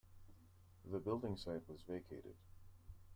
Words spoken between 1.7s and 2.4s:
vacated.